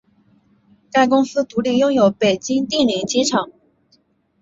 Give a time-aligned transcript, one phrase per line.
[0.91, 3.51] 该公司独立拥有北京定陵机场。